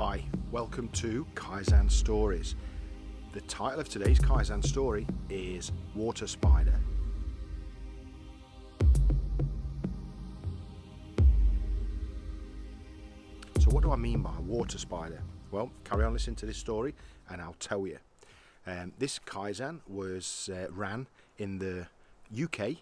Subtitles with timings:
[0.00, 0.22] Hi,
[0.52, 2.54] welcome to Kaizen Stories.
[3.32, 6.78] The title of today's Kaizen story is Water Spider.
[13.58, 15.20] So, what do I mean by water spider?
[15.50, 16.94] Well, carry on listening to this story
[17.28, 17.98] and I'll tell you.
[18.68, 21.08] Um, this Kaizen was uh, ran
[21.38, 21.88] in the
[22.40, 22.76] UK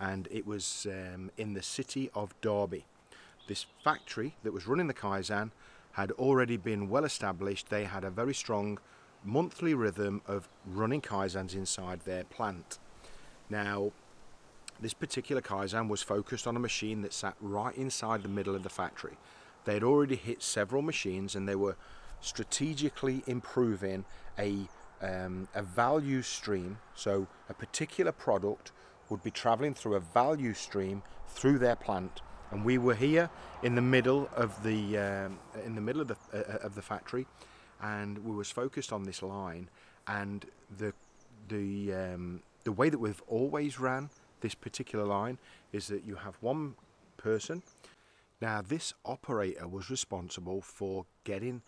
[0.00, 2.86] and it was um, in the city of Derby.
[3.48, 5.50] This factory that was running the Kaizen
[5.94, 7.70] had already been well established.
[7.70, 8.78] They had a very strong
[9.24, 12.78] monthly rhythm of running Kaizens inside their plant.
[13.48, 13.92] Now,
[14.80, 18.62] this particular Kaizen was focused on a machine that sat right inside the middle of
[18.62, 19.16] the factory.
[19.64, 21.76] They had already hit several machines and they were
[22.20, 24.04] strategically improving
[24.38, 24.68] a
[25.02, 26.78] um, a value stream.
[26.94, 28.72] So a particular product
[29.10, 33.30] would be traveling through a value stream through their plant, and we were here
[33.62, 37.26] in the middle of the um, in the middle of the uh, of the factory,
[37.82, 39.68] and we was focused on this line,
[40.06, 40.46] and
[40.78, 40.92] the
[41.48, 44.10] the um, the way that we've always ran
[44.40, 45.38] this particular line
[45.72, 46.74] is that you have one
[47.16, 47.62] person.
[48.40, 51.62] Now this operator was responsible for getting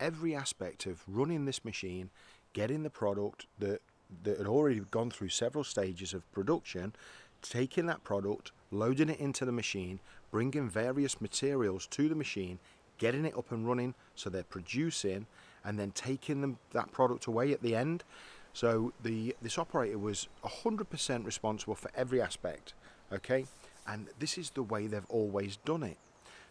[0.00, 2.10] every aspect of running this machine,
[2.52, 3.80] getting the product that
[4.24, 6.94] that had already gone through several stages of production,
[7.40, 10.00] taking that product, loading it into the machine,
[10.32, 12.58] bringing various materials to the machine,
[12.98, 15.26] getting it up and running so they're producing,
[15.64, 18.02] and then taking them, that product away at the end.
[18.52, 22.74] So the this operator was 100% responsible for every aspect,
[23.12, 23.46] okay?
[23.86, 25.98] And this is the way they've always done it.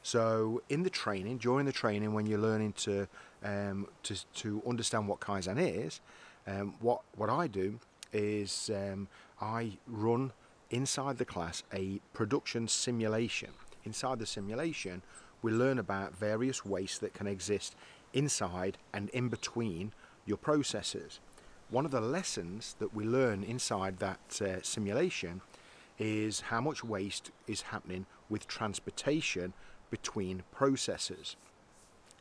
[0.04, 3.08] So in the training, during the training, when you're learning to
[3.44, 6.00] um, to, to understand what Kaizen is,
[6.48, 7.80] um, what what I do
[8.14, 9.08] is um,
[9.40, 10.34] I run
[10.70, 13.50] inside the class a production simulation.
[13.84, 15.02] Inside the simulation,
[15.42, 17.76] we learn about various wastes that can exist
[18.14, 19.94] inside and in between
[20.26, 21.20] your processes.
[21.70, 25.42] One of the lessons that we learn inside that uh, simulation
[25.98, 29.54] is how much waste is happening with transportation
[29.90, 31.36] between processes.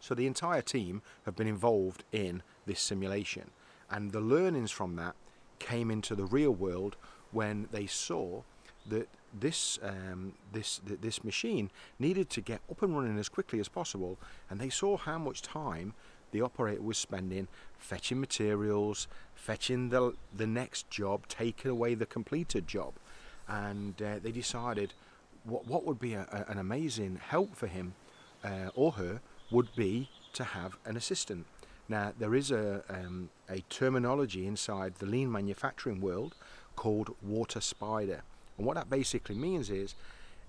[0.00, 3.50] So the entire team have been involved in this simulation,
[3.90, 5.14] and the learnings from that
[5.58, 6.96] came into the real world
[7.32, 8.42] when they saw
[8.88, 9.08] that
[9.38, 14.18] this um, this this machine needed to get up and running as quickly as possible,
[14.48, 15.94] and they saw how much time
[16.32, 17.48] the operator was spending
[17.78, 22.94] fetching materials, fetching the the next job, taking away the completed job,
[23.48, 24.92] and uh, they decided
[25.44, 27.94] what what would be a, a, an amazing help for him
[28.44, 29.20] uh, or her
[29.50, 31.46] would be to have an assistant.
[31.88, 36.36] Now, there is a, um, a terminology inside the lean manufacturing world
[36.76, 38.22] called water spider.
[38.60, 39.94] And what that basically means is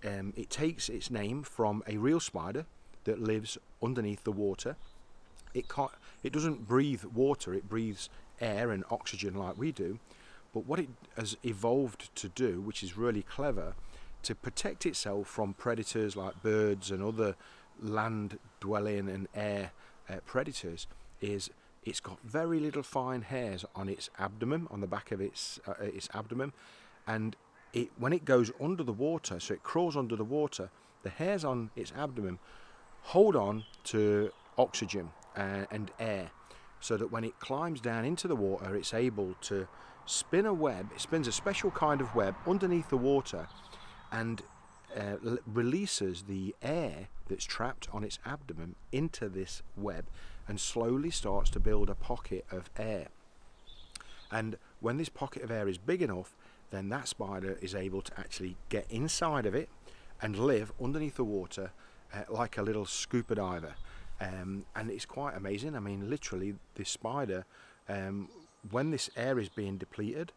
[0.05, 2.65] um, it takes its name from a real spider
[3.05, 4.75] that lives underneath the water.
[5.53, 8.09] It, can't, it doesn't breathe water, it breathes
[8.41, 9.97] air and oxygen like we do.
[10.53, 13.75] But what it has evolved to do, which is really clever,
[14.23, 17.37] to protect itself from predators like birds and other
[17.81, 19.71] land dwelling and air
[20.09, 20.85] uh, predators
[21.21, 21.49] is
[21.85, 25.75] it's got very little fine hairs on its abdomen, on the back of its uh,
[25.79, 26.51] its abdomen,
[27.07, 27.37] and
[27.73, 30.69] it when it goes under the water, so it crawls under the water,
[31.03, 32.39] the hairs on its abdomen
[33.03, 36.31] hold on to oxygen uh, and air,
[36.79, 39.67] so that when it climbs down into the water, it's able to
[40.05, 40.91] spin a web.
[40.93, 43.47] It spins a special kind of web underneath the water,
[44.11, 44.41] and
[44.95, 50.05] uh, releases the air that's trapped on its abdomen into this web
[50.47, 53.07] and slowly starts to build a pocket of air.
[54.31, 56.35] And when this pocket of air is big enough,
[56.71, 59.69] then that spider is able to actually get inside of it
[60.21, 61.71] and live underneath the water
[62.13, 63.75] uh, like a little scuba diver.
[64.19, 65.75] Um, and it's quite amazing.
[65.75, 67.45] I mean, literally, this spider,
[67.89, 68.29] um,
[68.69, 70.31] when this air is being depleted,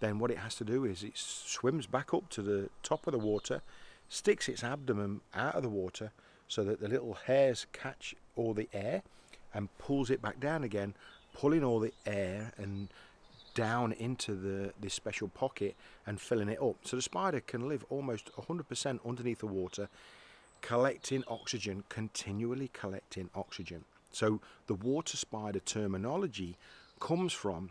[0.00, 3.12] then what it has to do is it swims back up to the top of
[3.12, 3.62] the water,
[4.08, 6.12] sticks its abdomen out of the water
[6.46, 9.02] so that the little hairs catch all the air
[9.52, 10.94] and pulls it back down again,
[11.34, 12.88] pulling all the air and
[13.58, 15.74] down into the this special pocket
[16.06, 16.76] and filling it up.
[16.84, 19.88] So the spider can live almost 100% underneath the water,
[20.60, 23.82] collecting oxygen, continually collecting oxygen.
[24.12, 26.56] So the water spider terminology
[27.00, 27.70] comes from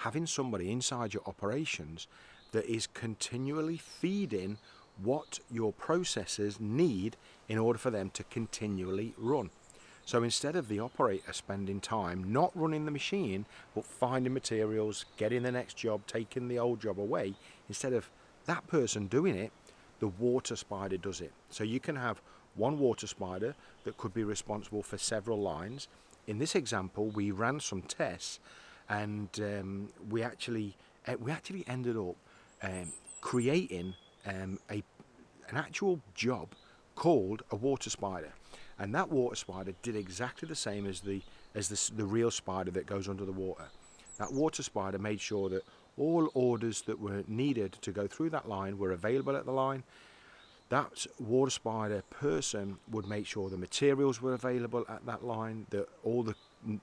[0.00, 2.08] having somebody inside your operations
[2.52, 4.58] that is continually feeding
[5.02, 7.16] what your processes need
[7.48, 9.48] in order for them to continually run.
[10.06, 13.44] So instead of the operator spending time not running the machine,
[13.74, 17.34] but finding materials, getting the next job, taking the old job away,
[17.68, 18.08] instead of
[18.46, 19.50] that person doing it,
[19.98, 21.32] the water spider does it.
[21.50, 22.22] So you can have
[22.54, 25.88] one water spider that could be responsible for several lines.
[26.28, 28.38] In this example, we ran some tests,
[28.88, 30.76] and um, we actually
[31.08, 32.14] uh, we actually ended up
[32.62, 33.94] um, creating
[34.24, 34.84] um, a
[35.48, 36.48] an actual job
[36.96, 38.32] called a water spider,
[38.78, 41.22] and that water spider did exactly the same as the
[41.54, 43.66] as the, the real spider that goes under the water.
[44.18, 45.62] That water spider made sure that
[45.96, 49.84] all orders that were needed to go through that line were available at the line.
[50.68, 55.88] That water spider person would make sure the materials were available at that line, that
[56.02, 56.34] all the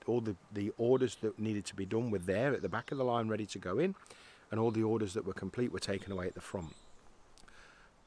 [0.06, 2.98] all the, the orders that needed to be done were there at the back of
[2.98, 3.94] the line ready to go in,
[4.50, 6.74] and all the orders that were complete were taken away at the front.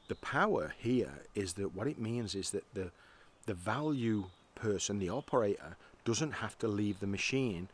[0.08, 2.90] The power here is that what it means is that the
[3.46, 7.68] the value person, the operator, doesn't have to leave the machine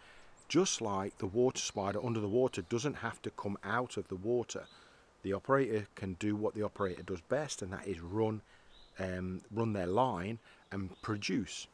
[0.48, 4.16] just like the water spider under the water doesn't have to come out of the
[4.16, 4.64] water.
[5.22, 8.42] The operator can do what the operator does best, and that is run,
[8.98, 10.38] um, run their line
[10.70, 11.66] and produce.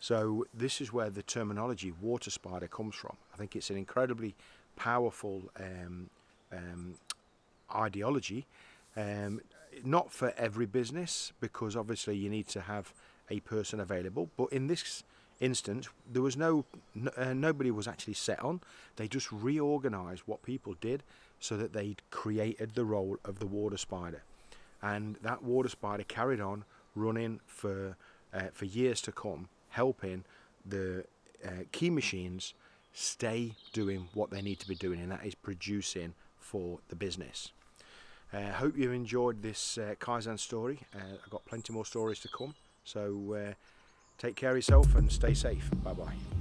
[0.00, 3.16] So this is where the terminology water spider comes from.
[3.34, 4.34] I think it's an incredibly
[4.76, 6.10] powerful um,
[6.52, 6.94] um,
[7.74, 8.46] ideology.
[8.96, 9.40] Um,
[9.84, 12.92] not for every business because obviously you need to have
[13.30, 15.04] a person available, but in this
[15.40, 16.64] instance, there was no,
[17.16, 18.60] uh, nobody was actually set on.
[18.96, 21.02] They just reorganised what people did
[21.38, 24.22] so that they created the role of the water spider,
[24.82, 26.64] and that water spider carried on
[26.94, 27.96] running for
[28.32, 30.24] uh, for years to come, helping
[30.64, 31.04] the
[31.44, 32.54] uh, key machines
[32.92, 37.52] stay doing what they need to be doing, and that is producing for the business.
[38.32, 40.80] I uh, hope you enjoyed this uh, Kaizen story.
[40.94, 42.54] Uh, I've got plenty more stories to come,
[42.84, 43.54] so uh,
[44.20, 45.70] Take care of yourself and stay safe.
[45.82, 46.39] Bye bye.